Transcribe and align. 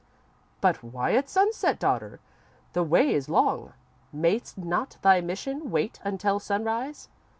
"__"But 0.63 0.81
why 0.81 1.13
at 1.13 1.29
sunset, 1.29 1.77
daughter? 1.77 2.19
The 2.73 2.81
way 2.81 3.13
is 3.13 3.29
long. 3.29 3.73
Mayst 4.11 4.57
not 4.57 4.97
thy 5.03 5.21
mission 5.21 5.69
wait 5.69 5.99
until 6.03 6.39
sunrise?" 6.39 7.07